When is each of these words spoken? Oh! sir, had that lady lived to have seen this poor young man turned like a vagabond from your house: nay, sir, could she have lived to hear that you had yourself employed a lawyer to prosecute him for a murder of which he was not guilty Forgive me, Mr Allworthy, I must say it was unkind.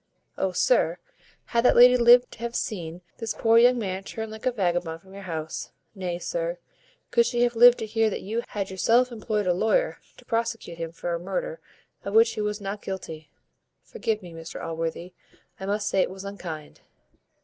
Oh! 0.35 0.51
sir, 0.51 0.97
had 1.45 1.63
that 1.63 1.75
lady 1.75 1.95
lived 1.95 2.31
to 2.31 2.39
have 2.39 2.55
seen 2.55 3.01
this 3.19 3.35
poor 3.35 3.59
young 3.59 3.77
man 3.77 4.03
turned 4.03 4.31
like 4.31 4.47
a 4.47 4.51
vagabond 4.51 4.99
from 4.99 5.13
your 5.13 5.21
house: 5.29 5.69
nay, 5.93 6.17
sir, 6.17 6.57
could 7.11 7.23
she 7.27 7.43
have 7.43 7.55
lived 7.55 7.77
to 7.77 7.85
hear 7.85 8.09
that 8.09 8.23
you 8.23 8.41
had 8.47 8.71
yourself 8.71 9.11
employed 9.11 9.45
a 9.45 9.53
lawyer 9.53 9.99
to 10.17 10.25
prosecute 10.25 10.79
him 10.79 10.91
for 10.91 11.13
a 11.13 11.19
murder 11.19 11.59
of 12.03 12.15
which 12.15 12.31
he 12.31 12.41
was 12.41 12.59
not 12.59 12.81
guilty 12.81 13.29
Forgive 13.83 14.23
me, 14.23 14.33
Mr 14.33 14.59
Allworthy, 14.59 15.13
I 15.59 15.67
must 15.67 15.87
say 15.87 16.01
it 16.01 16.09
was 16.09 16.25
unkind. 16.25 16.81